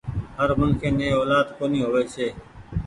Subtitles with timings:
[0.37, 2.27] هر منک ني اولآد ڪونيٚ هووي ڇي۔